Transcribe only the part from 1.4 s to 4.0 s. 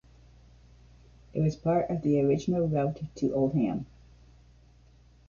was part of the original route to Oldham.